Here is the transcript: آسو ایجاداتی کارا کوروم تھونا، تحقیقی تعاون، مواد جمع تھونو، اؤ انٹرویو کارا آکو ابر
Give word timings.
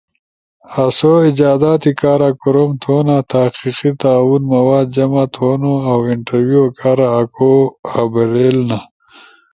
آسو 0.83 1.11
ایجاداتی 1.25 1.91
کارا 1.99 2.29
کوروم 2.41 2.71
تھونا، 2.81 3.17
تحقیقی 3.31 3.91
تعاون، 4.01 4.43
مواد 4.53 4.87
جمع 4.95 5.25
تھونو، 5.35 5.73
اؤ 5.91 5.99
انٹرویو 6.11 6.63
کارا 6.79 7.07
آکو 7.19 7.51
ابر 7.99 8.31